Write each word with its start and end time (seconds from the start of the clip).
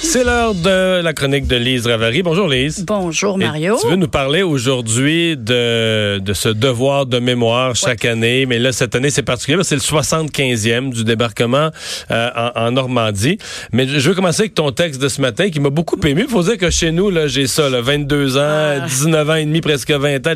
C'est 0.00 0.24
l'heure 0.24 0.54
de 0.54 1.02
la 1.02 1.12
chronique 1.12 1.46
de 1.46 1.56
Lise 1.56 1.86
Ravary. 1.86 2.22
Bonjour 2.22 2.48
Lise. 2.48 2.84
Bonjour 2.86 3.34
Et 3.40 3.44
Mario. 3.44 3.76
tu 3.80 3.88
veux 3.88 3.96
nous 3.96 4.08
parler 4.08 4.42
aujourd'hui 4.42 5.36
de, 5.36 6.18
de 6.18 6.32
ce 6.32 6.48
devoir 6.48 7.04
de 7.04 7.18
mémoire 7.18 7.76
chaque 7.76 8.04
année, 8.06 8.46
mais 8.46 8.58
là 8.58 8.72
cette 8.72 8.94
année 8.94 9.10
c'est 9.10 9.22
particulier, 9.22 9.56
parce 9.58 9.68
que 9.68 9.78
c'est 9.78 9.92
le 9.92 10.00
75e 10.00 10.90
du 10.94 11.04
débarquement 11.04 11.70
euh, 12.10 12.30
en, 12.34 12.52
en 12.66 12.70
Normandie. 12.70 13.38
Mais 13.72 13.86
je 13.86 14.08
veux 14.08 14.14
commencer 14.14 14.42
avec 14.42 14.54
ton 14.54 14.70
texte 14.72 15.00
de 15.02 15.08
ce 15.08 15.20
matin 15.20 15.50
qui 15.50 15.60
m'a 15.60 15.70
beaucoup 15.70 15.98
ému. 16.06 16.22
Il 16.22 16.28
faut 16.30 16.42
dire 16.42 16.56
que 16.56 16.70
chez 16.70 16.90
nous, 16.90 17.10
là, 17.10 17.26
j'ai 17.26 17.46
ça, 17.46 17.68
là, 17.68 17.80
22 17.82 18.38
ans, 18.38 18.40
Ah. 18.40 18.80
19 18.86 19.30
ans 19.30 19.34
et 19.34 19.44
demi, 19.44 19.60
presque 19.60 19.90
20 19.90 20.26
ans. 20.26 20.34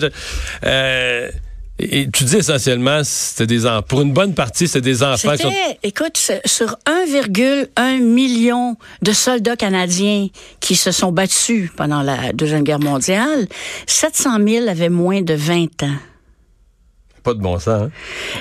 Euh, 0.66 1.28
et 1.90 2.08
tu 2.10 2.24
dis 2.24 2.36
essentiellement, 2.36 3.02
c'était 3.04 3.46
des 3.46 3.66
enfants. 3.66 3.82
Pour 3.82 4.00
une 4.02 4.12
bonne 4.12 4.34
partie, 4.34 4.68
c'était 4.68 4.80
des 4.80 5.02
enfants 5.02 5.32
qui 5.32 5.42
sont 5.42 5.52
écoute, 5.82 6.16
sur 6.44 6.76
1,1 6.86 8.00
million 8.00 8.76
de 9.02 9.12
soldats 9.12 9.56
canadiens 9.56 10.28
qui 10.60 10.76
se 10.76 10.92
sont 10.92 11.12
battus 11.12 11.70
pendant 11.76 12.02
la 12.02 12.32
Deuxième 12.32 12.62
Guerre 12.62 12.80
mondiale, 12.80 13.46
700 13.86 14.38
000 14.46 14.68
avaient 14.68 14.88
moins 14.88 15.22
de 15.22 15.34
20 15.34 15.82
ans. 15.82 15.96
Pas 17.22 17.34
de 17.34 17.40
bon 17.40 17.58
sens. 17.58 17.68
hein. 17.68 17.90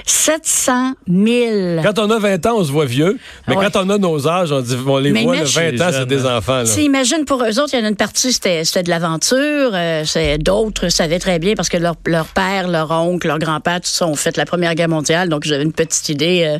700 0.05 0.93
000. 1.07 1.81
Quand 1.83 1.99
on 1.99 2.09
a 2.11 2.19
20 2.19 2.45
ans, 2.45 2.55
on 2.57 2.63
se 2.63 2.71
voit 2.71 2.85
vieux. 2.85 3.17
Mais 3.47 3.55
Ouais. 3.55 3.65
quand 3.71 3.83
on 3.85 3.89
a 3.89 3.97
nos 3.97 4.27
âges, 4.27 4.51
on, 4.51 4.61
dit, 4.61 4.75
on 4.85 4.97
les 4.97 5.11
Mais 5.11 5.23
voit, 5.23 5.33
le 5.35 5.39
imagine- 5.41 5.77
20 5.77 5.87
ans, 5.87 5.89
c'est 5.91 6.05
des 6.07 6.25
enfants. 6.25 6.57
Là. 6.57 6.63
Tu 6.65 6.81
imagines 6.81 7.25
pour 7.25 7.43
eux 7.43 7.59
autres, 7.59 7.69
il 7.73 7.79
y 7.79 7.81
en 7.81 7.85
a 7.85 7.89
une 7.89 7.95
partie, 7.95 8.33
c'était 8.33 8.63
de 8.63 8.89
l'aventure. 8.89 9.71
euh, 9.73 10.03
D'autres 10.39 10.89
savaient 10.89 11.19
très 11.19 11.39
bien 11.39 11.53
parce 11.55 11.69
que 11.69 11.77
leur, 11.77 11.95
leur 12.05 12.25
père, 12.27 12.67
leur 12.67 12.91
oncle, 12.91 13.27
leur 13.27 13.39
grand-père, 13.39 13.81
tout 13.81 13.89
ça 13.89 14.07
ont 14.07 14.15
fait 14.15 14.37
la 14.37 14.45
Première 14.45 14.75
Guerre 14.75 14.89
mondiale. 14.89 15.29
Donc, 15.29 15.43
j'avais 15.45 15.63
une 15.63 15.73
petite 15.73 16.09
idée. 16.09 16.43
euh, 16.47 16.59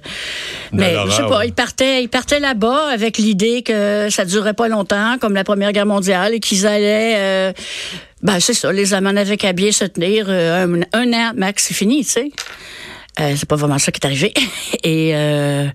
mais 0.71 0.95
je 1.07 1.11
sais 1.11 1.21
pas, 1.23 1.39
ouais. 1.39 1.47
ils 1.49 1.53
partaient, 1.53 2.03
ils 2.03 2.09
partaient 2.09 2.39
là-bas 2.39 2.87
avec 2.91 3.17
l'idée 3.17 3.61
que 3.63 4.07
ça 4.09 4.25
durerait 4.25 4.53
pas 4.53 4.67
longtemps, 4.67 5.17
comme 5.19 5.33
la 5.33 5.43
Première 5.43 5.71
Guerre 5.71 5.85
mondiale, 5.85 6.33
et 6.33 6.39
qu'ils 6.39 6.67
allaient... 6.67 7.15
euh, 7.17 7.53
ben, 8.23 8.39
c'est 8.39 8.53
ça, 8.53 8.71
les 8.71 8.93
amants 8.93 9.13
n'avaient 9.13 9.37
qu'à 9.37 9.53
bien 9.53 9.71
se 9.71 9.85
tenir. 9.85 10.25
euh, 10.29 10.65
un, 10.65 10.81
un 10.93 11.13
an, 11.13 11.31
max, 11.35 11.65
c'est 11.67 11.73
fini, 11.73 12.03
tu 12.05 12.11
sais. 12.11 12.31
Euh, 13.19 13.33
c'est 13.35 13.47
pas 13.47 13.57
vraiment 13.57 13.77
ça 13.77 13.91
qui 13.91 13.99
est 14.01 14.05
arrivé. 14.05 14.33
Et 14.85 15.11
euh, 15.15 15.67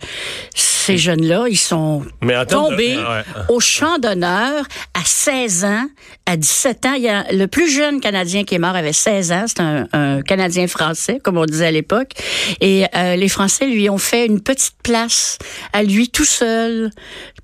ces 0.55 0.97
jeunes-là, 0.97 1.45
ils 1.51 1.59
sont 1.59 2.03
de- 2.23 2.45
tombés 2.49 2.97
ouais. 2.97 3.23
au 3.51 3.61
champ 3.61 3.99
d'honneur 3.99 4.65
à 4.95 5.01
16 5.05 5.65
ans, 5.67 5.87
à 6.25 6.39
17 6.39 6.87
ans. 6.87 6.95
Il 6.95 7.03
y 7.03 7.11
a 7.11 7.31
le 7.33 7.47
plus 7.47 7.71
jeune 7.71 8.01
Canadien 8.01 8.45
qui 8.45 8.55
est 8.55 8.59
mort 8.59 8.75
avait 8.75 8.95
16 8.95 9.33
ans. 9.33 9.45
C'est 9.49 9.61
un, 9.61 9.87
un 9.93 10.23
Canadien 10.23 10.67
français, 10.67 11.19
comme 11.23 11.37
on 11.37 11.45
disait 11.45 11.67
à 11.67 11.71
l'époque. 11.73 12.13
Et 12.63 12.87
euh, 12.97 13.17
les 13.17 13.29
Français 13.29 13.67
lui 13.67 13.91
ont 13.91 13.99
fait 13.99 14.25
une 14.25 14.41
petite 14.41 14.77
place 14.83 15.37
à 15.75 15.83
lui 15.83 16.09
tout 16.09 16.25
seul 16.25 16.91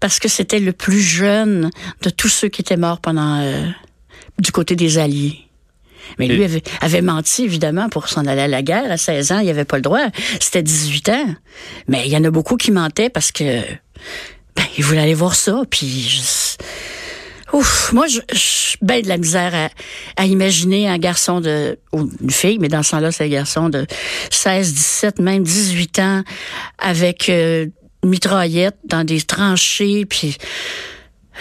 parce 0.00 0.18
que 0.18 0.28
c'était 0.28 0.58
le 0.60 0.72
plus 0.72 1.02
jeune 1.02 1.68
de 2.00 2.08
tous 2.08 2.28
ceux 2.28 2.48
qui 2.48 2.62
étaient 2.62 2.78
morts 2.78 3.00
pendant 3.00 3.40
euh, 3.42 3.66
du 4.38 4.52
côté 4.52 4.76
des 4.76 4.98
Alliés. 4.98 5.38
Mais 6.18 6.26
lui 6.26 6.44
avait, 6.44 6.62
avait 6.80 7.00
menti, 7.00 7.44
évidemment, 7.44 7.88
pour 7.88 8.08
s'en 8.08 8.26
aller 8.26 8.42
à 8.42 8.48
la 8.48 8.62
guerre. 8.62 8.90
À 8.90 8.96
16 8.96 9.32
ans, 9.32 9.38
il 9.38 9.48
avait 9.48 9.64
pas 9.64 9.76
le 9.76 9.82
droit. 9.82 10.00
C'était 10.40 10.62
18 10.62 11.08
ans. 11.10 11.34
Mais 11.88 12.02
il 12.06 12.12
y 12.12 12.16
en 12.16 12.24
a 12.24 12.30
beaucoup 12.30 12.56
qui 12.56 12.70
mentaient 12.70 13.08
parce 13.08 13.30
que 13.32 13.60
ben, 14.56 14.64
ils 14.76 14.84
voulaient 14.84 15.00
aller 15.02 15.14
voir 15.14 15.34
ça. 15.34 15.62
Puis, 15.70 16.02
je- 16.02 17.56
ouf, 17.56 17.92
moi, 17.92 18.06
je 18.08 18.20
bien 18.82 19.00
de 19.00 19.08
la 19.08 19.16
misère 19.16 19.54
à, 19.54 19.68
à 20.20 20.26
imaginer 20.26 20.88
un 20.88 20.98
garçon 20.98 21.40
de, 21.40 21.78
ou 21.92 22.10
une 22.20 22.30
fille, 22.30 22.58
mais 22.58 22.68
dans 22.68 22.82
ce 22.82 22.90
temps-là, 22.90 23.12
c'est 23.12 23.24
un 23.24 23.28
garçon 23.28 23.68
de 23.68 23.86
16, 24.30 24.74
17, 24.74 25.18
même 25.20 25.44
18 25.44 25.98
ans, 26.00 26.24
avec 26.78 27.28
euh, 27.28 27.66
une 28.02 28.10
mitraillette 28.10 28.76
dans 28.84 29.04
des 29.04 29.20
tranchées, 29.22 30.04
puis... 30.04 30.36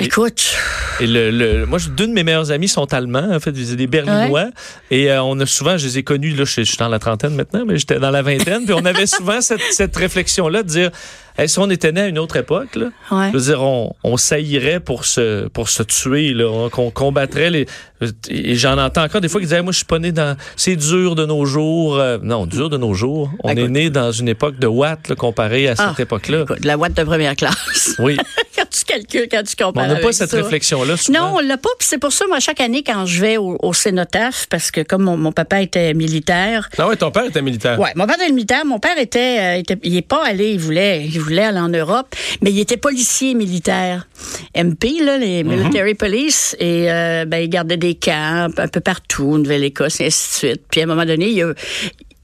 Écoute, 0.06 0.56
Et 1.00 1.08
le, 1.08 1.32
le- 1.32 1.66
moi, 1.66 1.80
deux 1.96 2.08
de 2.08 2.14
mes 2.14 2.24
meilleurs 2.24 2.52
amis 2.52 2.68
sont 2.68 2.94
allemands, 2.94 3.30
en 3.34 3.40
fait, 3.40 3.52
ils 3.52 3.68
étaient 3.70 3.76
des 3.76 3.88
Berlinois. 3.88 4.48
Et 4.90 5.12
euh, 5.12 5.22
on 5.24 5.40
a 5.40 5.46
souvent, 5.46 5.78
je 5.78 5.86
les 5.86 5.98
ai 6.00 6.04
connus, 6.04 6.32
là, 6.32 6.44
je, 6.46 6.52
je 6.58 6.62
suis 6.64 6.78
dans 6.78 6.90
la 6.90 7.00
trentaine 7.00 7.36
maintenant, 7.36 7.64
mais 7.66 7.78
j'étais 7.78 8.00
dans 8.00 8.12
la 8.12 8.22
vingtaine. 8.22 8.66
puis 8.66 8.74
on 8.74 8.86
avait 8.86 9.06
souvent 9.08 9.42
cette, 9.42 9.62
cette 9.72 9.96
réflexion-là 9.96 10.64
de 10.64 10.68
dire, 10.68 10.92
hey, 11.38 11.48
si 11.50 11.58
on 11.60 11.70
était 11.70 11.92
né 11.92 12.02
à 12.02 12.08
une 12.08 12.20
autre 12.20 12.36
époque, 12.38 12.76
là, 12.76 12.88
ouais. 13.12 13.28
je 13.32 13.38
veux 13.38 13.44
dire, 13.46 13.62
on, 13.64 13.94
on 14.04 14.18
saillirait 14.18 14.80
pour 14.80 15.06
se, 15.06 15.48
pour 15.48 15.70
se 15.70 15.84
tuer, 15.84 16.34
là, 16.34 16.46
on- 16.50 16.70
qu'on 16.70 16.92
combattrait 16.92 17.50
les. 17.50 17.66
Et 18.30 18.56
j'en 18.56 18.80
entends 18.80 19.04
encore 19.04 19.22
des 19.22 19.30
fois 19.30 19.40
qui 19.40 19.46
disent, 19.46 19.54
Hey, 19.56 19.62
moi, 19.64 19.72
je 19.72 19.78
suis 19.78 19.86
pas 19.86 20.00
né 20.00 20.12
dans. 20.12 20.36
C'est 20.56 20.76
dur 20.76 21.14
de 21.16 21.26
nos 21.26 21.46
jours. 21.46 21.98
Euh, 22.00 22.18
non, 22.24 22.48
dur 22.48 22.70
de 22.70 22.78
nos 22.78 22.94
jours. 22.96 23.30
On 23.44 23.50
Écoute. 23.50 23.64
est 23.64 23.68
né 23.68 23.90
dans 23.92 24.12
une 24.12 24.28
époque 24.28 24.58
de 24.58 24.66
Watt, 24.68 25.08
là, 25.08 25.16
comparé 25.16 25.68
à 25.68 25.76
cette 25.76 25.86
Ah, 25.98 26.02
époque-là. 26.02 26.42
écoute, 26.44 26.66
la 26.66 26.78
ouate 26.78 26.94
de 26.98 27.04
première 27.04 27.36
classe. 27.36 27.96
Oui. 28.00 28.18
calcules, 28.86 29.28
quand 29.32 29.44
tu 29.44 29.56
compares 29.56 29.86
on 29.86 29.88
n'a 29.88 29.96
pas 29.98 30.12
cette 30.12 30.32
réflexion-là. 30.32 30.96
Non, 31.12 31.34
on 31.36 31.40
l'a 31.40 31.58
pas. 31.58 31.70
Puis 31.80 31.88
c'est 31.90 31.98
pour 31.98 32.12
ça, 32.12 32.26
moi, 32.28 32.40
chaque 32.40 32.60
année, 32.62 32.84
quand 32.84 33.06
je 33.06 33.22
vais 33.22 33.38
au, 33.38 33.58
au 33.62 33.74
cénotaphe, 33.74 34.48
parce 34.50 34.72
que 34.72 34.82
comme 34.82 35.04
mon, 35.04 35.18
mon 35.18 35.32
papa 35.32 35.62
était 35.62 35.94
militaire, 35.94 36.70
Ah 36.78 36.88
ouais, 36.88 36.96
ton 36.96 37.12
père 37.12 37.26
était 37.26 37.42
militaire. 37.42 37.80
Ouais, 37.80 37.92
mon 37.96 38.06
père 38.08 38.16
était 38.22 38.32
militaire. 38.32 38.66
Mon 38.66 38.80
père 38.80 38.98
était, 38.98 39.38
euh, 39.40 39.58
était- 39.60 39.78
il 39.84 39.96
est 39.98 40.02
pas 40.08 40.24
allé, 40.26 40.52
il 40.52 40.60
voulait, 40.60 41.06
il 41.06 41.20
voulait 41.20 41.44
aller 41.44 41.60
en 41.60 41.70
Europe, 41.70 42.14
mais 42.42 42.52
il 42.52 42.60
était 42.60 42.78
policier 42.78 43.34
militaire, 43.34 44.08
MP 44.56 45.00
là, 45.04 45.18
les 45.18 45.44
military 45.44 45.96
police, 45.96 46.56
et 46.60 46.92
euh, 46.92 47.26
ben 47.26 47.38
il 47.40 47.50
gardait 47.50 47.78
des 47.78 47.96
camps 47.96 48.50
un 48.58 48.68
peu 48.68 48.80
partout, 48.82 49.38
Nouvelle-Écosse 49.38 50.00
et 50.02 50.08
ainsi 50.08 50.30
de 50.46 50.48
suite. 50.50 50.62
Puis 50.70 50.82
à 50.82 50.84
un 50.84 50.88
moment 50.88 51.06
donné, 51.06 51.30
il 51.30 51.42
a, 51.44 51.54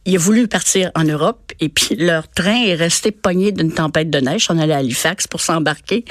il 0.07 0.15
a 0.15 0.19
voulu 0.19 0.47
partir 0.47 0.89
en 0.95 1.03
Europe 1.03 1.51
et 1.59 1.69
puis 1.69 1.95
leur 1.99 2.27
train 2.29 2.63
est 2.65 2.73
resté 2.75 3.11
pogné 3.11 3.51
d'une 3.51 3.71
tempête 3.71 4.09
de 4.09 4.19
neige. 4.19 4.47
On 4.49 4.57
allait 4.57 4.73
à 4.73 4.77
Halifax 4.77 5.27
pour 5.27 5.41
s'embarquer 5.41 6.03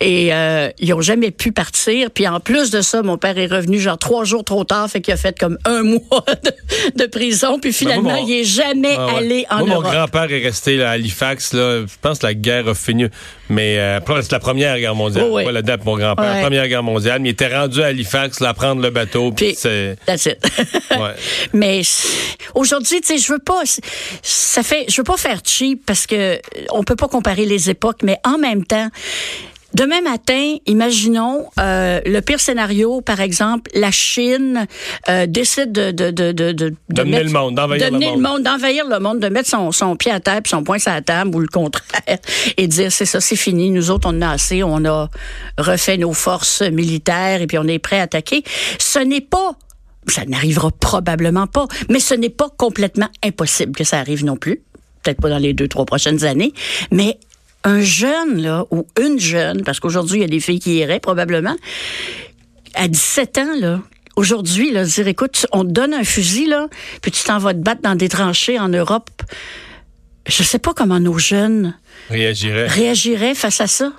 et 0.00 0.32
euh, 0.32 0.70
ils 0.78 0.94
ont 0.94 1.00
jamais 1.02 1.30
pu 1.30 1.52
partir. 1.52 2.10
Puis 2.10 2.26
en 2.26 2.40
plus 2.40 2.70
de 2.70 2.80
ça, 2.80 3.02
mon 3.02 3.18
père 3.18 3.36
est 3.38 3.46
revenu 3.46 3.78
genre 3.78 3.98
trois 3.98 4.24
jours 4.24 4.44
trop 4.44 4.64
tard, 4.64 4.88
fait 4.88 5.00
qu'il 5.00 5.12
a 5.12 5.16
fait 5.18 5.38
comme 5.38 5.58
un 5.64 5.82
mois 5.84 6.24
de, 6.96 7.02
de 7.02 7.06
prison. 7.06 7.58
Puis 7.60 7.72
finalement, 7.72 8.02
Ben, 8.10 8.10
moi, 8.12 8.20
mon- 8.22 8.26
il 8.28 8.40
est 8.40 8.44
jamais 8.44 8.94
Ah 8.96 9.06
ouais. 9.06 9.14
allé 9.18 9.46
en 9.50 9.58
Moi, 9.58 9.66
mon 9.66 9.74
Europe. 9.82 9.92
grand-père 9.92 10.32
est 10.32 10.42
resté 10.44 10.76
là, 10.76 10.90
à 10.90 10.92
Halifax. 10.92 11.52
Là. 11.52 11.80
Je 11.82 11.94
pense 12.00 12.20
que 12.20 12.26
la 12.26 12.34
guerre 12.34 12.68
a 12.68 12.74
fini. 12.74 13.06
Mais 13.48 13.78
euh, 13.80 13.98
c'est 14.22 14.30
la 14.30 14.38
première 14.38 14.78
guerre 14.78 14.94
mondiale. 14.94 15.26
Oh, 15.28 15.36
oui. 15.38 15.44
Pas 15.44 15.50
la 15.50 15.62
date, 15.62 15.84
mon 15.84 15.96
grand-père. 15.98 16.34
Ouais. 16.36 16.40
Première 16.42 16.68
guerre 16.68 16.84
mondiale. 16.84 17.20
Mais 17.20 17.30
il 17.30 17.32
était 17.32 17.52
rendu 17.52 17.82
à 17.82 17.86
Halifax, 17.86 18.38
là, 18.38 18.54
prendre 18.54 18.80
le 18.80 18.90
bateau. 18.90 19.32
Puis 19.32 19.54
c'est. 19.56 19.96
That's 20.06 20.26
it. 20.26 20.38
Ouais. 20.92 21.14
Mais 21.52 21.80
aujourd'hui, 22.54 23.00
tu 23.00 23.08
sais, 23.08 23.18
je 23.18 23.32
veux 23.32 23.39
pas, 23.40 23.62
ça 24.22 24.62
fait, 24.62 24.86
je 24.88 24.96
veux 24.98 25.04
pas 25.04 25.16
faire 25.16 25.40
cheap 25.44 25.84
parce 25.86 26.06
que 26.06 26.14
euh, 26.14 26.38
on 26.70 26.84
peut 26.84 26.96
pas 26.96 27.08
comparer 27.08 27.46
les 27.46 27.70
époques, 27.70 28.02
mais 28.02 28.18
en 28.24 28.38
même 28.38 28.64
temps. 28.64 28.88
Demain 29.72 30.00
matin, 30.00 30.56
imaginons 30.66 31.46
euh, 31.60 32.00
le 32.04 32.18
pire 32.22 32.40
scénario, 32.40 33.02
par 33.02 33.20
exemple, 33.20 33.70
la 33.72 33.92
Chine 33.92 34.66
euh, 35.08 35.26
décide 35.26 35.70
de 35.70 35.92
de 35.92 36.10
de 36.10 36.32
de 36.32 36.52
de, 36.88 37.02
mettre- 37.04 37.24
le 37.26 37.30
monde, 37.30 37.54
d'envahir 37.54 37.92
le 37.92 38.20
monde. 38.20 38.42
d'envahir 38.42 38.84
le 38.88 38.98
monde, 38.98 39.20
de 39.20 39.28
mettre 39.28 39.48
son, 39.48 39.70
son 39.70 39.94
pied 39.94 40.10
à 40.10 40.18
terre, 40.18 40.42
puis 40.42 40.50
son 40.50 40.64
poing 40.64 40.80
sur 40.80 40.90
la 40.90 41.02
table 41.02 41.36
ou 41.36 41.38
le 41.38 41.46
contraire, 41.46 42.18
et 42.56 42.66
dire 42.66 42.90
c'est 42.90 43.04
ça, 43.06 43.20
c'est 43.20 43.36
fini. 43.36 43.70
Nous 43.70 43.92
autres, 43.92 44.08
on 44.10 44.16
en 44.18 44.22
a 44.22 44.30
assez, 44.30 44.64
on 44.64 44.84
a 44.86 45.08
refait 45.56 45.98
nos 45.98 46.14
forces 46.14 46.62
militaires 46.62 47.40
et 47.40 47.46
puis 47.46 47.56
on 47.58 47.68
est 47.68 47.78
prêt 47.78 48.00
à 48.00 48.02
attaquer. 48.02 48.42
Ce 48.80 48.98
n'est 48.98 49.20
pas 49.20 49.52
ça 50.06 50.24
n'arrivera 50.24 50.70
probablement 50.70 51.46
pas, 51.46 51.66
mais 51.88 52.00
ce 52.00 52.14
n'est 52.14 52.30
pas 52.30 52.48
complètement 52.56 53.08
impossible 53.22 53.76
que 53.76 53.84
ça 53.84 53.98
arrive 53.98 54.24
non 54.24 54.36
plus. 54.36 54.62
Peut-être 55.02 55.20
pas 55.20 55.30
dans 55.30 55.38
les 55.38 55.52
deux, 55.52 55.68
trois 55.68 55.86
prochaines 55.86 56.24
années, 56.24 56.52
mais 56.90 57.18
un 57.64 57.80
jeune, 57.80 58.42
là, 58.42 58.64
ou 58.70 58.86
une 59.00 59.18
jeune, 59.18 59.62
parce 59.64 59.80
qu'aujourd'hui, 59.80 60.18
il 60.18 60.22
y 60.22 60.24
a 60.24 60.28
des 60.28 60.40
filles 60.40 60.60
qui 60.60 60.76
iraient 60.76 61.00
probablement, 61.00 61.56
à 62.74 62.88
17 62.88 63.38
ans, 63.38 63.58
là, 63.58 63.80
aujourd'hui, 64.16 64.70
là, 64.70 64.84
dire, 64.84 65.08
écoute, 65.08 65.46
on 65.52 65.64
te 65.64 65.70
donne 65.70 65.94
un 65.94 66.04
fusil, 66.04 66.46
là, 66.46 66.68
puis 67.02 67.10
tu 67.10 67.22
t'en 67.24 67.38
vas 67.38 67.54
te 67.54 67.58
battre 67.58 67.82
dans 67.82 67.94
des 67.94 68.08
tranchées 68.08 68.58
en 68.58 68.68
Europe. 68.68 69.10
Je 70.26 70.42
sais 70.42 70.58
pas 70.58 70.74
comment 70.74 71.00
nos 71.00 71.18
jeunes 71.18 71.74
réagiraient 72.08 73.34
face 73.34 73.60
à 73.60 73.66
ça. 73.66 73.92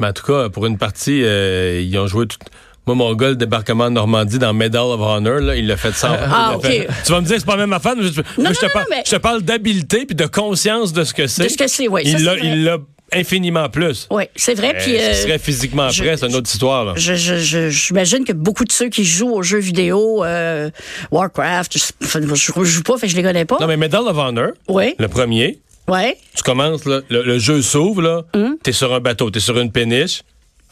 Mais 0.00 0.08
en 0.08 0.12
tout 0.12 0.26
cas, 0.26 0.48
pour 0.48 0.66
une 0.66 0.78
partie, 0.78 1.22
euh, 1.22 1.80
ils 1.80 1.96
ont 1.98 2.06
joué 2.06 2.26
tout. 2.26 2.38
Moi, 2.86 2.96
mon 2.96 3.14
gars, 3.14 3.28
le 3.28 3.36
débarquement 3.36 3.84
de 3.88 3.94
Normandie 3.94 4.38
dans 4.38 4.52
Medal 4.52 4.82
of 4.82 5.00
Honor, 5.00 5.38
là, 5.40 5.54
il 5.56 5.66
l'a 5.68 5.76
fait 5.76 5.92
sans. 5.92 6.08
Ah, 6.12 6.56
il 6.58 6.62
l'a 6.62 6.68
fait- 6.70 6.86
ok. 6.88 6.94
Tu 7.06 7.12
vas 7.12 7.20
me 7.20 7.26
dire 7.26 7.34
que 7.36 7.40
c'est 7.40 7.46
pas 7.46 7.56
même 7.56 7.72
affaire, 7.72 7.94
mais 7.96 8.02
je, 8.08 8.12
moi, 8.14 8.24
non, 8.38 8.50
je, 8.52 8.58
te 8.58 8.64
non, 8.66 8.70
parle, 8.72 8.86
mais- 8.90 9.02
je 9.06 9.10
te 9.12 9.16
parle 9.16 9.42
d'habileté 9.42 10.04
puis 10.04 10.16
de 10.16 10.26
conscience 10.26 10.92
de 10.92 11.04
ce 11.04 11.14
que 11.14 11.26
c'est. 11.28 11.44
De 11.44 11.48
ce 11.48 11.56
que 11.56 11.68
c'est, 11.68 11.86
oui, 11.88 12.02
Il 12.04 12.24
l'a, 12.64 12.78
infiniment 13.14 13.68
plus. 13.68 14.08
Oui, 14.10 14.24
c'est 14.34 14.54
vrai. 14.54 14.70
Euh, 14.74 14.78
Puis, 14.82 14.92
ce 14.96 15.02
euh, 15.02 15.10
qui 15.10 15.16
serait 15.20 15.38
physiquement 15.38 15.90
je- 15.90 16.02
prêt, 16.02 16.16
c'est 16.16 16.26
une 16.26 16.34
autre 16.34 16.50
histoire. 16.50 16.94
J'imagine 16.96 18.24
que 18.24 18.32
beaucoup 18.32 18.64
de 18.64 18.72
ceux 18.72 18.88
qui 18.88 19.04
jouent 19.04 19.32
aux 19.34 19.42
jeux 19.42 19.58
vidéo, 19.58 20.24
euh, 20.24 20.70
Warcraft, 21.10 21.76
je, 21.78 21.84
je 22.00 22.64
joue 22.64 22.82
pas, 22.82 22.96
fait 22.96 23.06
que 23.06 23.12
je 23.12 23.16
les 23.16 23.22
connais 23.22 23.44
pas. 23.44 23.58
Non, 23.60 23.66
mais 23.66 23.76
Medal 23.76 24.02
of 24.02 24.16
Honor, 24.16 24.52
Oui, 24.68 24.94
le 24.98 25.08
premier, 25.08 25.58
oui. 25.88 26.14
tu 26.34 26.42
commences, 26.42 26.84
là, 26.86 27.00
le, 27.10 27.22
le 27.22 27.38
jeu 27.38 27.60
s'ouvre, 27.62 28.02
là, 28.02 28.22
Hum. 28.34 28.56
t'es 28.62 28.72
sur 28.72 28.92
un 28.94 29.00
bateau, 29.00 29.30
t'es 29.30 29.40
sur 29.40 29.58
une 29.58 29.70
péniche, 29.70 30.22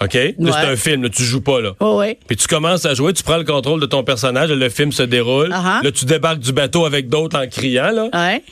OK? 0.03 0.15
Là, 0.15 0.33
Ouais. 0.39 0.51
c'est 0.53 0.67
un 0.69 0.77
film, 0.77 1.03
là, 1.03 1.09
tu 1.11 1.23
joues 1.23 1.43
pas, 1.43 1.61
là. 1.61 1.73
Oh, 1.81 1.99
oui. 2.01 2.17
Puis 2.27 2.37
tu 2.37 2.47
commences 2.47 2.87
à 2.87 2.95
jouer, 2.95 3.13
tu 3.13 3.23
prends 3.23 3.37
le 3.37 3.45
contrôle 3.45 3.81
de 3.81 3.87
ton 3.87 4.03
personnage, 4.03 4.51
le 4.51 4.69
film 4.71 4.93
se 4.93 5.03
déroule. 5.03 5.49
Uh-huh. 5.51 5.85
Là, 5.85 5.93
tu 5.93 6.05
débarques 6.07 6.39
du 6.41 6.53
bateau 6.53 6.87
avec 6.87 7.09
d'autres 7.09 7.39
en 7.39 7.47
criant, 7.47 7.91
là. 7.91 8.09
Ouais. 8.15 8.43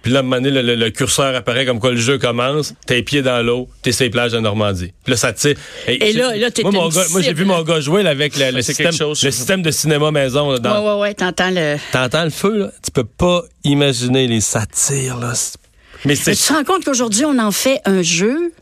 Puis 0.00 0.12
là, 0.12 0.20
à 0.20 0.20
un 0.20 0.22
moment 0.22 0.36
donné, 0.36 0.50
le, 0.50 0.62
le- 0.62 0.76
le 0.76 0.90
curseur 0.90 1.34
apparaît 1.34 1.66
comme 1.66 1.80
quoi 1.80 1.90
le 1.90 1.96
jeu 1.96 2.18
commence. 2.18 2.72
T'as 2.86 2.94
les 2.94 3.02
pieds 3.02 3.20
dans 3.20 3.42
l'eau, 3.44 3.68
t'es 3.82 3.90
sur 3.92 4.04
les 4.04 4.10
plages 4.10 4.30
de 4.32 4.38
Normandie. 4.38 4.92
Puis 5.04 5.10
là, 5.10 5.16
ça 5.16 5.32
tire. 5.32 5.56
Et 5.88 6.12
là- 6.12 6.36
là, 6.36 6.50
t'es 6.52 6.62
moi, 6.62 6.70
mon 6.70 6.88
une 6.88 6.94
gars- 6.94 7.04
moi, 7.10 7.20
j'ai 7.20 7.32
vu 7.34 7.44
mon 7.44 7.62
gars 7.62 7.80
jouer 7.80 8.04
là, 8.04 8.10
avec 8.10 8.34
le, 8.38 8.62
système, 8.62 8.92
chose, 8.92 9.22
le 9.24 9.30
système 9.32 9.60
de 9.60 9.70
cinéma 9.72 10.10
maison. 10.12 10.52
Là, 10.52 10.58
dans- 10.60 10.82
Ouais, 10.84 10.92
ouais, 10.94 11.00
ouais. 11.00 11.14
T'entends 11.14 11.50
le. 11.50 11.76
T'entends 11.92 12.24
le 12.24 12.30
feu, 12.30 12.58
là? 12.58 12.70
Tu 12.82 12.92
peux 12.92 13.04
pas 13.04 13.42
imaginer 13.64 14.28
les 14.28 14.40
satires, 14.40 15.18
là. 15.18 15.32
C'est- 15.34 15.58
Mais 16.04 16.10
Mais 16.10 16.14
c'est. 16.14 16.36
tu 16.36 16.42
te 16.44 16.52
rends 16.52 16.64
compte 16.64 16.84
qu'aujourd'hui, 16.84 17.24
on 17.24 17.36
en 17.40 17.50
fait 17.50 17.80
un 17.84 18.00
jeu? 18.02 18.52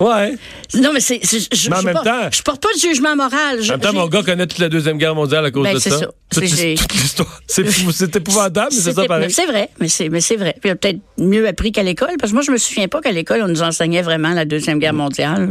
Ouais. 0.00 0.34
Non, 0.74 0.90
mais 0.92 1.00
c'est. 1.00 1.20
Je, 1.22 1.70
Mais 1.70 1.76
en 1.76 1.80
je 1.80 1.84
même 1.86 1.94
pas- 1.94 2.02
temps- 2.02 2.28
Je 2.32 2.42
porte 2.42 2.60
pas 2.62 2.68
de 2.74 2.80
jugement 2.80 3.14
moral. 3.14 3.60
Je- 3.62 3.68
En 3.68 3.74
même 3.74 3.80
temps, 3.80 3.92
mon 3.92 4.06
gars 4.08 4.22
connaît 4.22 4.46
toute 4.46 4.58
la 4.58 4.68
Deuxième 4.68 4.98
Guerre 4.98 5.14
mondiale 5.14 5.44
à 5.44 5.50
cause 5.52 5.62
Ben, 5.64 5.74
de 5.74 5.78
ça. 5.78 5.90
C'est- 6.32 6.74
toute 6.76 6.92
l'histoire. 6.94 7.40
C'est 7.46 7.62
épouvantable, 8.16 8.68
mais 8.72 8.80
c'est 8.80 8.92
ça 8.92 9.04
pareil. 9.04 9.30
C'est 9.30 9.46
vrai, 9.46 9.68
mais 9.78 9.88
c'est, 9.88 10.08
mais 10.08 10.20
c'est 10.20 10.36
vrai. 10.36 10.54
Puis 10.60 10.70
il 10.70 10.72
a 10.72 10.76
peut-être 10.76 10.98
mieux 11.18 11.46
appris 11.46 11.70
qu'à 11.72 11.82
l'école, 11.82 12.16
parce 12.18 12.32
que 12.32 12.36
moi, 12.36 12.42
je 12.44 12.50
me 12.50 12.56
souviens 12.56 12.88
pas 12.88 13.00
qu'à 13.00 13.12
l'école, 13.12 13.42
on 13.42 13.48
nous 13.48 13.62
enseignait 13.62 14.02
vraiment 14.02 14.30
la 14.30 14.44
Deuxième 14.44 14.78
Guerre 14.80 14.94
mondiale. 14.94 15.48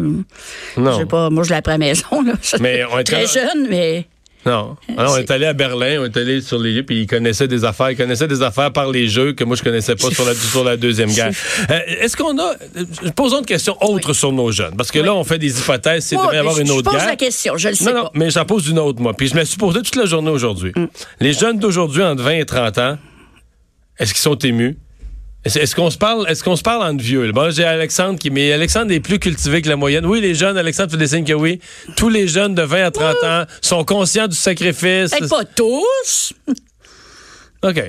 Non. 0.76 0.92
Je 0.94 0.98
sais 0.98 1.06
pas, 1.06 1.30
moi, 1.30 1.44
je 1.44 1.50
l'ai 1.50 1.56
appris 1.56 1.74
à 1.74 1.78
la 1.78 1.86
maison, 1.86 2.22
là. 2.26 2.34
Mais 2.60 2.84
on 2.92 3.00
était- 3.00 3.24
Très 3.24 3.28
jeune, 3.28 3.68
mais. 3.70 4.06
Non. 4.46 4.76
Alors, 4.98 5.14
on 5.14 5.18
est 5.18 5.30
allé 5.30 5.46
à 5.46 5.54
Berlin, 5.54 5.98
on 6.02 6.06
est 6.06 6.18
allé 6.18 6.42
sur 6.42 6.58
les 6.58 6.74
lieux, 6.74 6.84
puis 6.84 7.02
ils 7.02 7.08
connaissaient 7.08 7.48
des 7.48 7.64
affaires. 7.64 7.92
Ils 7.92 7.96
connaissaient 7.98 8.28
des 8.28 8.42
affaires 8.42 8.74
par 8.74 8.90
les 8.90 9.08
jeux 9.08 9.34
que 9.34 9.44
moi, 9.44 9.56
je 9.56 9.62
connaissais 9.62 9.96
pas 9.96 10.10
sur 10.10 10.26
la, 10.26 10.34
sur 10.52 10.64
la 10.64 10.78
Deuxième 10.78 11.12
Guerre. 11.12 11.32
Euh, 11.70 11.80
Est-ce 12.00 12.18
qu'on 12.18 12.38
a. 12.40 12.54
euh, 12.78 13.12
Posons 13.16 13.40
une 13.40 13.46
question 13.46 13.78
autre 13.82 14.14
sur 14.14 14.32
nos 14.32 14.52
jeunes. 14.52 14.76
Parce 14.76 14.90
que 14.92 15.00
là, 15.00 15.14
on 15.14 15.24
fait 15.24 15.38
des 15.38 15.60
hypothèses 15.60 16.12
Oh, 16.18 16.26
devait 16.26 16.38
y 16.38 16.40
avoir 16.40 16.56
je- 16.56 16.62
une 16.62 16.68
je 16.68 16.72
autre 16.74 16.90
pose 16.90 17.00
guerre. 17.00 17.08
la 17.10 17.16
question, 17.16 17.56
je 17.58 17.70
le 17.70 17.76
sais 17.76 17.84
Non, 17.86 17.94
non, 17.94 18.04
pas. 18.06 18.12
mais 18.16 18.30
j'en 18.32 18.46
pose 18.46 18.68
une 18.68 18.80
autre, 18.80 19.00
moi. 19.00 19.14
Puis 19.14 19.28
je 19.28 19.36
me 19.36 19.44
suis 19.46 19.58
posé 19.58 19.80
toute 19.84 19.96
la 19.96 20.06
journée 20.06 20.32
aujourd'hui. 20.32 20.72
Mm. 20.76 20.86
Les 21.20 21.34
jeunes 21.34 21.60
d'aujourd'hui, 21.60 22.02
entre 22.02 22.24
20 22.24 22.32
et 22.32 22.46
30 22.46 22.78
ans, 22.80 22.98
est-ce 24.00 24.14
qu'ils 24.14 24.22
sont 24.22 24.38
émus? 24.40 24.78
Est-ce 25.44 25.76
qu'on 25.76 25.90
se 25.90 25.98
parle, 25.98 26.30
est-ce 26.30 26.44
qu'on 26.44 26.56
se 26.56 26.62
parle 26.62 26.84
entre 26.84 27.04
vieux? 27.04 27.32
Bon, 27.32 27.50
j'ai 27.52 27.64
Alexandre 27.64 28.20
qui, 28.20 28.30
mais 28.30 28.52
Alexandre 28.52 28.92
est 28.92 29.00
plus 29.00 29.18
cultivé 29.18 29.64
que 29.64 29.70
la 29.70 29.76
moyenne. 29.76 30.06
Oui, 30.06 30.22
les 30.22 30.36
jeunes, 30.36 30.56
Alexandre 30.56 30.92
fait 30.92 30.98
des 30.98 31.08
signes 31.08 31.26
que 31.26 31.34
oui. 31.34 31.60
Tous 31.98 32.10
les 32.10 32.28
jeunes 32.28 32.54
de 32.54 32.62
20 32.62 32.86
à 32.86 32.92
30 32.92 33.16
ans 33.24 33.44
sont 33.62 33.84
conscients 33.84 34.28
du 34.28 34.36
sacrifice. 34.36 35.10
Peut-être 35.10 35.30
pas 35.30 35.46
tous. 35.46 36.34
OK. 37.64 37.84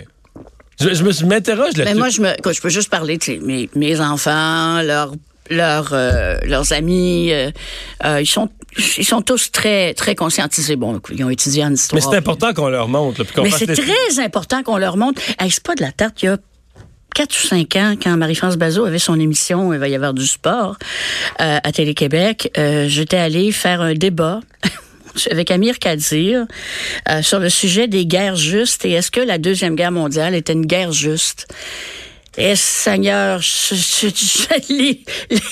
Je, 0.81 0.95
je 0.95 1.05
me 1.05 1.27
m'interroge 1.27 1.73
Mais 1.77 1.85
là-dessus. 1.85 1.99
moi, 1.99 2.09
je 2.09 2.23
me, 2.23 2.33
écoute, 2.39 2.55
je 2.55 2.61
peux 2.63 2.71
juste 2.71 2.89
parler 2.89 3.19
de 3.19 3.45
mes, 3.45 3.69
mes 3.75 4.01
enfants, 4.01 4.81
leurs 4.83 5.13
leurs 5.51 5.91
euh, 5.93 6.37
leurs 6.45 6.73
amis, 6.73 7.33
euh, 7.33 7.51
euh, 8.05 8.21
ils 8.21 8.27
sont 8.27 8.49
ils 8.97 9.05
sont 9.05 9.21
tous 9.21 9.53
très 9.53 9.93
très 9.93 10.15
conscientisés. 10.15 10.77
Bon, 10.77 11.01
ils 11.11 11.23
ont 11.25 11.31
étudié 11.31 11.65
en 11.65 11.73
histoire. 11.73 12.01
mais 12.03 12.11
c'est 12.11 12.17
important 12.17 12.55
qu'on 12.55 12.71
leur 12.71 12.89
montre. 12.89 13.21
là, 13.21 13.25
puis 13.27 13.35
qu'on 13.35 13.43
Mais 13.43 13.51
c'est 13.51 13.67
très 13.67 14.19
important 14.25 14.63
qu'on 14.63 14.79
leur 14.79 14.97
montre. 14.97 15.21
Hey, 15.39 15.51
c'est 15.51 15.63
pas 15.63 15.75
de 15.75 15.83
la 15.83 15.93
tarte. 15.93 16.23
Il 16.23 16.27
y 16.27 16.29
a 16.29 16.39
4 17.15 17.31
ou 17.31 17.47
5 17.47 17.77
ans, 17.77 17.95
quand 18.03 18.17
Marie-France 18.17 18.57
Bazot 18.57 18.85
avait 18.85 18.99
son 18.99 19.19
émission 19.21 19.73
Il 19.73 19.79
va 19.79 19.89
y 19.89 19.95
avoir 19.95 20.15
du 20.15 20.27
sport 20.27 20.77
euh, 21.41 21.59
à 21.63 21.73
Télé-Québec, 21.73 22.51
euh, 22.57 22.87
j'étais 22.89 23.17
allée 23.17 23.53
faire 23.53 23.81
un 23.81 23.95
débat 23.95 24.41
avec 25.31 25.51
Amir 25.51 25.79
Kadir 25.79 26.47
euh, 27.09 27.23
sur 27.23 27.39
le 27.39 27.49
sujet 27.49 27.89
des 27.89 28.07
guerres 28.07 28.37
justes 28.37 28.85
et 28.85 28.93
est-ce 28.93 29.11
que 29.11 29.21
la 29.21 29.39
Deuxième 29.39 29.77
Guerre 29.77 29.93
mondiale 29.93 30.35
était 30.35 30.53
une 30.53 30.67
guerre 30.67 30.93
juste? 30.93 31.47
Et 32.39 32.57
Seigneur, 32.57 33.41
je- 33.43 33.75
je- 33.75 34.09
je- 34.09 34.69
les, 34.73 35.05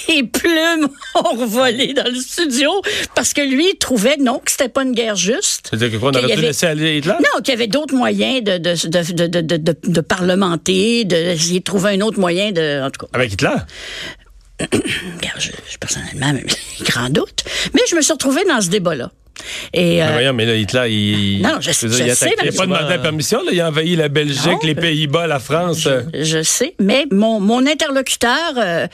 les 0.09 0.23
plumes 0.25 0.88
ont 1.15 1.44
volé 1.47 1.93
dans 1.93 2.05
le 2.11 2.19
studio 2.19 2.71
parce 3.15 3.35
que 3.35 3.43
lui 3.43 3.71
il 3.73 3.77
trouvait 3.79 4.17
non 4.17 4.38
que 4.38 4.50
c'était 4.50 4.69
pas 4.71 4.82
une 4.82 4.93
guerre 4.93 5.15
juste. 5.17 5.69
C'est-à-dire 5.69 5.91
que 5.93 5.97
quoi, 5.99 6.09
on 6.09 6.12
qu'il 6.12 6.23
y 6.23 6.25
aurait 6.25 6.35
dû 6.35 6.38
avait- 6.38 6.47
laisser 6.49 6.67
aller 6.67 6.99
Hitler? 6.99 7.12
non, 7.21 7.43
qu'il 7.43 7.53
y 7.53 7.56
avait 7.56 7.67
d'autres 7.67 7.94
moyens 7.94 8.43
de, 8.43 8.56
de, 8.59 8.75
de, 8.88 9.12
de, 9.12 9.27
de, 9.27 9.41
de, 9.43 9.56
de- 9.59 9.77
de 9.85 10.00
parlementer, 10.00 11.05
de 11.05 11.59
trouver 11.59 11.91
un 11.93 12.00
autre 12.00 12.19
moyen 12.19 12.50
de. 12.53 12.82
En 12.82 12.91
tout 12.91 13.05
cas, 13.06 13.11
Avec 13.12 13.32
Hitler? 13.35 13.56
regarde, 14.61 15.38
je, 15.41 15.50
personnellement, 15.79 16.38
grand 16.82 17.11
doute. 17.11 17.44
Mais 17.75 17.81
je 17.91 17.97
me 17.97 18.03
suis 18.03 18.12
retrouvée 18.12 18.44
dans 18.44 18.61
ce 18.61 18.69
débat-là. 18.69 19.11
Et. 19.73 19.99
Ben 19.99 20.09
euh, 20.09 20.13
voyons, 20.13 20.33
mais 20.33 20.47
là, 20.47 20.55
Hitler, 20.55 20.87
il. 20.91 21.43
Non, 21.43 21.61
je- 21.61 21.71
veux 21.87 21.89
dire, 21.95 21.99
je 22.07 22.11
il 22.11 22.17
sais, 22.17 22.27
attaquait- 22.27 22.35
Il 22.41 22.45
n'a 22.47 22.51
mais- 22.51 22.57
pas 22.57 22.67
demandé 22.67 22.89
la 22.95 22.99
permission, 22.99 23.39
là. 23.45 23.51
Il 23.53 23.61
a 23.61 23.69
envahi 23.69 23.97
la 23.97 24.09
Belgique, 24.09 24.47
Non, 24.47 24.59
les 24.63 24.75
mais- 24.75 24.81
Pays-Bas, 24.81 25.27
la 25.27 25.39
France. 25.39 25.87
euh. 25.87 26.03
je 26.15 26.43
sais, 26.43 26.75
mais 26.79 27.07
mon, 27.11 27.41
mon 27.41 27.67
interlocuteur 27.67 28.55
euh, 28.57 28.87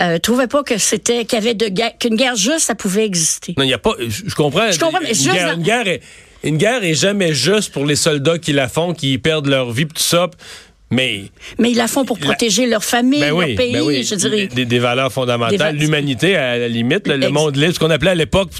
euh, 0.00 0.18
trouvait 0.18 0.46
pas 0.46 0.62
que 0.62 0.78
c'était 0.78 1.24
qu'il 1.24 1.38
y 1.38 1.42
avait 1.42 1.54
de 1.54 1.66
guerre- 1.68 1.96
qu'une 1.98 2.16
guerre 2.16 2.36
juste 2.36 2.60
ça 2.66 2.74
pouvait 2.74 3.04
exister. 3.04 3.54
Non, 3.56 3.64
il 3.64 3.68
n'y 3.68 3.74
a 3.74 3.78
pas. 3.78 3.94
Je 4.00 4.22
je 4.26 4.34
comprends. 4.34 4.70
Je 4.70 4.78
comprends, 4.78 4.98
mais 5.02 5.08
une, 5.10 5.14
juste 5.14 5.32
guerre, 5.32 5.48
dans- 5.50 5.56
une 5.56 5.62
guerre 5.62 5.88
est, 5.88 6.00
une 6.44 6.56
guerre 6.56 6.82
est 6.84 6.94
jamais 6.94 7.32
juste 7.34 7.72
pour 7.72 7.86
les 7.86 7.96
soldats 7.96 8.38
qui 8.38 8.52
la 8.52 8.68
font, 8.68 8.94
qui 8.94 9.18
perdent 9.18 9.46
leur 9.46 9.70
vie, 9.72 9.86
tout 9.86 10.02
ça. 10.02 10.28
Mais. 10.92 11.24
Mais 11.58 11.70
ils 11.72 11.76
la 11.76 11.88
font 11.88 12.04
pour 12.04 12.18
protéger 12.18 12.66
leur 12.66 12.84
famille, 12.84 13.20
Ben 13.20 13.30
leur 13.30 13.38
pays, 13.56 13.72
ben 13.72 13.80
oui. 13.82 14.04
je 14.04 14.14
dirais. 14.14 14.46
Des, 14.46 14.64
des 14.64 14.78
valeurs 14.78 15.12
fondamentales. 15.12 15.74
L'humanité, 15.76 16.36
à 16.36 16.58
la 16.58 16.68
limite, 16.68 17.08
le 17.08 17.28
monde 17.30 17.56
libre, 17.56 17.72
ce 17.74 17.78
qu'on 17.78 17.90
appelait 17.90 18.10
à 18.10 18.14
l'époque, 18.14 18.50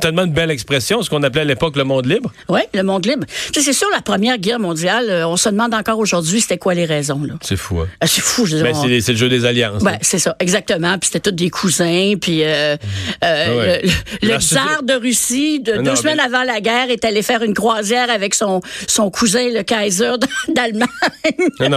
tellement 0.00 0.24
une 0.24 0.32
belle 0.32 0.50
expression, 0.50 1.02
ce 1.02 1.10
qu'on 1.10 1.22
appelait 1.22 1.42
à 1.42 1.44
l'époque 1.44 1.76
le 1.76 1.84
monde 1.84 2.06
libre. 2.06 2.32
Oui, 2.48 2.60
le 2.74 2.82
monde 2.82 3.06
libre. 3.06 3.26
C'est 3.52 3.72
sûr, 3.72 3.88
la 3.94 4.00
Première 4.02 4.38
Guerre 4.38 4.60
mondiale, 4.60 5.06
euh, 5.10 5.26
on 5.28 5.36
se 5.36 5.48
demande 5.48 5.74
encore 5.74 5.98
aujourd'hui 5.98 6.40
c'était 6.40 6.58
quoi 6.58 6.74
les 6.74 6.84
raisons. 6.84 7.20
C'est 7.42 7.56
fou, 7.56 7.80
hein. 7.80 7.88
Ah, 8.00 8.06
C'est 8.06 8.20
fou, 8.22 8.46
je 8.46 8.56
Ben, 8.58 8.74
on- 8.74 8.82
c'est 9.00 9.12
le 9.12 9.18
jeu 9.18 9.28
des 9.28 9.44
alliances. 9.44 9.82
Ben, 9.82 9.92
hein. 9.92 9.98
c'est 10.00 10.18
ça, 10.18 10.36
exactement. 10.40 10.96
Puis 10.98 11.10
c'était 11.12 11.30
tous 11.30 11.36
des 11.36 11.50
cousins. 11.50 12.14
Puis 12.20 12.42
euh, 12.44 12.76
euh, 12.76 12.76
Ah 13.22 13.56
ouais. 13.56 13.82
le, 14.22 14.38
tsar 14.38 14.82
de 14.82 14.94
Russie, 14.94 15.60
de- 15.60 15.74
Ah 15.78 15.82
deux 15.82 15.96
semaines 15.96 16.16
mais- 16.18 16.22
avant 16.34 16.44
la 16.44 16.60
guerre, 16.60 16.90
est 16.90 17.04
allé 17.04 17.22
faire 17.22 17.42
une 17.42 17.54
croisière 17.54 18.10
avec 18.10 18.34
son, 18.34 18.60
son 18.86 19.10
cousin, 19.10 19.48
le 19.52 19.62
Kaiser 19.62 20.12
d'Allemagne. 20.54 20.88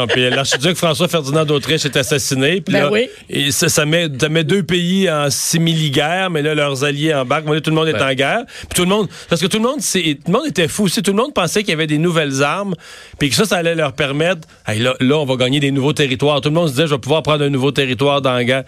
Non, 0.03 0.07
non, 0.07 0.07
puis 0.07 0.29
l'archiduc 0.29 0.75
François 0.75 1.07
Ferdinand 1.07 1.45
d'Autriche 1.45 1.85
est 1.85 1.95
assassiné. 1.97 2.61
Puis 2.61 2.73
Ben 2.73 2.83
là, 2.83 2.91
oui. 2.91 3.07
et 3.29 3.51
ça, 3.51 3.69
ça, 3.69 3.85
met, 3.85 4.07
ça 4.19 4.29
met 4.29 4.43
deux 4.43 4.63
pays 4.63 5.09
en 5.09 5.29
simili-guerre, 5.29 6.29
mais 6.29 6.41
là, 6.41 6.55
leurs 6.55 6.83
alliés 6.83 7.13
embarquent. 7.13 7.49
Là, 7.49 7.61
tout 7.61 7.69
le 7.69 7.75
monde 7.75 7.87
est 7.87 7.93
Ouais. 7.93 8.01
en 8.03 8.13
guerre. 8.13 8.41
Puis 8.47 8.67
tout 8.75 8.83
le 8.83 8.89
monde, 8.89 9.07
parce 9.29 9.41
que 9.41 9.47
tout 9.47 9.57
le 9.57 9.63
monde, 9.63 9.79
tout 9.79 9.99
le 10.27 10.31
monde 10.31 10.47
était 10.47 10.67
fou 10.67 10.83
aussi. 10.83 11.01
Tout 11.01 11.11
le 11.11 11.17
monde 11.17 11.33
pensait 11.33 11.61
qu'il 11.61 11.69
y 11.69 11.73
avait 11.73 11.87
des 11.87 11.97
nouvelles 11.97 12.43
armes, 12.43 12.75
puis 13.19 13.29
que 13.29 13.35
ça, 13.35 13.45
ça 13.45 13.57
allait 13.57 13.75
leur 13.75 13.93
permettre. 13.93 14.47
Hey, 14.67 14.79
là, 14.79 14.95
là, 14.99 15.17
on 15.17 15.25
va 15.25 15.35
gagner 15.35 15.59
des 15.59 15.71
nouveaux 15.71 15.93
territoires. 15.93 16.41
Tout 16.41 16.49
le 16.49 16.55
monde 16.55 16.67
se 16.67 16.73
disait, 16.73 16.87
je 16.87 16.93
vais 16.95 16.99
pouvoir 16.99 17.23
prendre 17.23 17.43
un 17.43 17.49
nouveau 17.49 17.71
territoire 17.71 18.21
dans 18.21 18.33
la 18.33 18.43
guerre. 18.43 18.63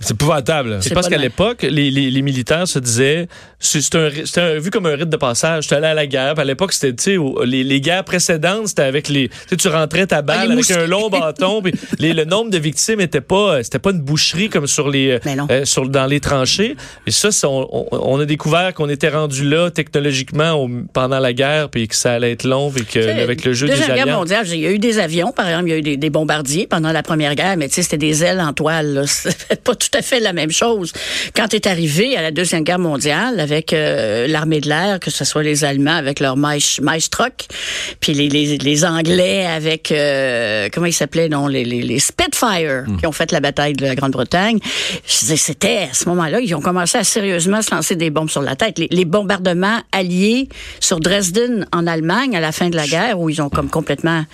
C'est 0.00 0.12
épouvantable. 0.14 0.78
C'est 0.80 0.94
parce 0.94 1.08
qu'à 1.08 1.18
l'époque, 1.18 1.62
les, 1.62 1.90
les, 1.90 2.10
les 2.10 2.22
militaires 2.22 2.66
se 2.66 2.78
disaient, 2.78 3.28
c'est 3.58 3.80
c'est 3.82 3.94
un, 3.96 4.08
ri- 4.08 4.22
c'était 4.26 4.40
un- 4.40 4.58
vu 4.58 4.70
comme 4.70 4.86
un 4.86 4.96
rite 4.96 5.10
de 5.10 5.16
passage. 5.16 5.66
Tu 5.68 5.74
allé 5.74 5.86
à 5.88 5.94
la 5.94 6.06
guerre. 6.06 6.32
Puis 6.34 6.40
à 6.42 6.44
l'époque, 6.44 6.72
c'était, 6.72 6.94
tu 6.94 7.16
sais, 7.18 7.44
les, 7.44 7.62
les 7.64 7.80
guerres 7.82 8.04
précédentes, 8.04 8.68
c'était 8.68 8.82
avec 8.82 9.08
les, 9.08 9.28
tu 9.28 9.34
sais, 9.50 9.56
tu 9.56 9.68
rentrais 9.68 10.06
ta 10.06 10.22
balle 10.22 10.38
Ah, 10.42 10.46
les 10.46 10.52
avec 10.54 10.70
un 10.70 10.86
long 10.86 11.10
bâton. 11.10 11.60
puis 11.62 11.72
les- 11.98 12.14
le 12.14 12.24
nombre 12.24 12.50
de 12.50 12.56
victimes 12.58 13.00
était 13.00 13.20
pas, 13.20 13.56
euh, 13.56 13.62
c'était 13.62 13.78
pas 13.78 13.90
une 13.90 14.00
boucherie 14.00 14.48
comme 14.48 14.66
sur 14.66 14.88
les, 14.88 15.18
non. 15.36 15.46
euh, 15.50 15.64
sur 15.66 15.86
dans 15.88 16.06
les 16.06 16.20
tranchées. 16.20 16.76
Et 17.06 17.10
ça, 17.10 17.28
on, 17.44 17.68
on- 17.70 17.86
on 17.92 18.20
a 18.20 18.24
découvert 18.24 18.72
qu'on 18.72 18.88
était 18.88 19.10
rendu 19.10 19.46
là 19.48 19.70
technologiquement 19.70 20.52
au- 20.54 20.70
pendant 20.92 21.18
la 21.18 21.32
guerre, 21.34 21.68
puis 21.68 21.86
que 21.88 21.94
ça 21.94 22.14
allait 22.14 22.32
être 22.32 22.44
long, 22.44 22.70
puis 22.70 22.84
que 22.86 22.98
avec 23.22 23.44
le 23.44 23.52
jeu 23.52 23.66
des 23.66 23.74
Deuxième 23.74 23.96
Guerre 23.96 24.16
mondiale, 24.16 24.46
il 24.48 24.60
y 24.60 24.66
a 24.66 24.70
eu 24.70 24.78
des 24.78 24.98
avions, 24.98 25.32
par 25.32 25.46
exemple, 25.46 25.66
il 25.68 25.70
y 25.70 25.74
a 25.74 25.78
eu 25.78 25.82
des, 25.82 25.96
des 25.98 26.10
bombardiers 26.10 26.66
pendant 26.66 26.90
la 26.92 27.02
Première 27.02 27.34
Guerre, 27.34 27.56
mais 27.58 27.68
tu 27.68 27.74
sais, 27.74 27.82
c'était 27.82 27.98
des 27.98 28.24
ailes 28.24 28.40
en 28.40 28.52
toile. 28.54 28.94
là. 28.94 29.02
Pas 29.64 29.74
tout 29.74 29.88
à 29.94 30.02
fait 30.02 30.20
la 30.20 30.32
même 30.32 30.50
chose. 30.50 30.92
Quand 31.34 31.54
est 31.54 31.66
arrivé 31.66 32.16
à 32.16 32.22
la 32.22 32.30
Deuxième 32.30 32.64
Guerre 32.64 32.78
mondiale 32.78 33.40
avec 33.40 33.72
euh, 33.72 34.26
l'armée 34.26 34.60
de 34.60 34.68
l'air, 34.68 35.00
que 35.00 35.10
ce 35.10 35.24
soit 35.24 35.42
les 35.42 35.64
Allemands 35.64 35.96
avec 35.96 36.20
leur 36.20 36.36
Maestruck, 36.36 37.46
puis 38.00 38.12
les, 38.14 38.28
les, 38.28 38.58
les 38.58 38.84
Anglais 38.84 39.46
avec, 39.46 39.92
euh, 39.92 40.68
comment 40.72 40.86
ils 40.86 40.92
s'appelaient, 40.92 41.28
non, 41.28 41.46
les, 41.46 41.64
les, 41.64 41.82
les 41.82 41.98
Spitfire, 41.98 42.84
qui 42.98 43.06
ont 43.06 43.12
fait 43.12 43.32
la 43.32 43.40
bataille 43.40 43.74
de 43.74 43.86
la 43.86 43.94
Grande-Bretagne. 43.94 44.58
C'était 45.06 45.88
à 45.90 45.94
ce 45.94 46.08
moment-là, 46.08 46.40
ils 46.40 46.54
ont 46.54 46.60
commencé 46.60 46.98
à 46.98 47.04
sérieusement 47.04 47.62
se 47.62 47.74
lancer 47.74 47.96
des 47.96 48.10
bombes 48.10 48.30
sur 48.30 48.42
la 48.42 48.56
tête. 48.56 48.78
Les, 48.78 48.88
les 48.90 49.04
bombardements 49.04 49.80
alliés 49.92 50.48
sur 50.80 51.00
Dresden 51.00 51.66
en 51.72 51.86
Allemagne 51.86 52.36
à 52.36 52.40
la 52.40 52.52
fin 52.52 52.68
de 52.68 52.76
la 52.76 52.86
guerre, 52.86 53.18
où 53.18 53.30
ils 53.30 53.40
ont 53.42 53.48
comme 53.48 53.70
complètement 53.70 54.24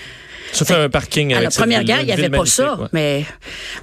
Ça 0.52 0.64
fait 0.64 0.74
un 0.74 0.88
parking 0.88 1.32
à 1.34 1.38
avec 1.38 1.50
la 1.50 1.56
première 1.56 1.84
guerre, 1.84 2.00
il 2.00 2.06
n'y 2.06 2.12
avait 2.12 2.30
pas 2.30 2.46
ça. 2.46 2.78
ouais. 2.80 2.88
Mais 2.92 3.24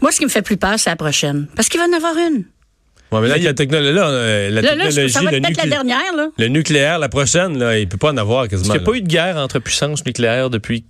moi, 0.01 0.11
ce 0.11 0.17
qui 0.19 0.25
me 0.25 0.29
fait 0.29 0.41
plus 0.41 0.57
peur, 0.57 0.75
c'est 0.77 0.89
la 0.89 0.95
prochaine. 0.95 1.47
Parce 1.55 1.69
qu'il 1.69 1.79
va 1.79 1.85
en 1.87 1.93
avoir 1.95 2.15
une. 2.17 2.45
Ouais, 3.11 3.21
mais 3.21 3.27
là, 3.27 3.37
il 3.37 3.43
y 3.43 3.45
a 3.45 3.49
la 3.51 3.53
technologie, 3.53 3.93
là, 3.93 4.07
euh, 4.07 4.49
la 4.49 4.61
Là, 4.61 4.75
là, 4.75 4.85
technologie, 4.85 5.13
ça 5.13 5.21
va 5.21 5.29
le, 5.31 5.37
être 5.37 5.43
peut-être 5.43 5.57
la 5.57 5.69
dernière, 5.69 6.15
là. 6.15 6.27
le 6.35 6.47
nucléaire, 6.47 6.97
la 6.97 7.09
prochaine, 7.09 7.59
là, 7.59 7.77
il 7.77 7.87
peut 7.87 7.97
pas 7.97 8.11
en 8.11 8.17
avoir 8.17 8.41
Parce 8.47 8.49
quasiment. 8.61 8.73
qu'il 8.73 8.81
n'y 8.81 8.87
a 8.87 8.91
pas 8.91 8.97
eu 8.97 9.01
de 9.01 9.07
guerre 9.07 9.37
entre 9.37 9.59
puissances 9.59 10.03
nucléaires 10.03 10.49
depuis 10.49 10.83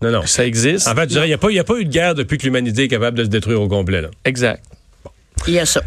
Non, 0.00 0.10
non. 0.10 0.22
que 0.22 0.28
ça 0.28 0.46
existe? 0.46 0.88
En 0.88 0.94
fait, 0.94 1.02
je 1.02 1.06
dirais, 1.08 1.26
il 1.26 1.28
n'y 1.28 1.34
a, 1.34 1.38
pas- 1.38 1.50
il 1.50 1.56
y 1.56 1.58
a 1.58 1.64
pas 1.64 1.76
eu 1.76 1.84
de 1.84 1.90
guerre 1.90 2.14
depuis 2.14 2.38
que 2.38 2.44
l'humanité 2.44 2.84
est 2.84 2.88
capable 2.88 3.18
de 3.18 3.24
se 3.24 3.28
détruire 3.28 3.60
au 3.60 3.68
complet. 3.68 4.00
Là. 4.00 4.08
Exact. 4.24 4.64
Il 5.46 5.52
y 5.52 5.58
a 5.58 5.66
ça. 5.66 5.82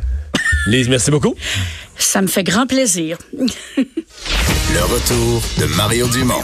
Lise, 0.68 0.90
merci 0.90 1.10
beaucoup. 1.10 1.36
Ça 1.98 2.22
me 2.22 2.28
fait 2.28 2.44
grand 2.44 2.68
plaisir. 2.68 3.18
Le 3.38 4.82
retour 4.84 5.42
de 5.60 5.66
Mario 5.76 6.08
Dumont. 6.08 6.42